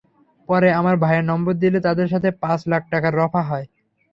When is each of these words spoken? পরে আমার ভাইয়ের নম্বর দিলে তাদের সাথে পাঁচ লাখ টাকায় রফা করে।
পরে 0.49 0.69
আমার 0.73 0.95
ভাইয়ের 0.97 1.25
নম্বর 1.25 1.53
দিলে 1.55 1.79
তাদের 1.87 2.07
সাথে 2.13 2.29
পাঁচ 2.41 2.59
লাখ 2.67 2.81
টাকায় 2.91 3.15
রফা 3.15 3.41
করে। 3.43 3.65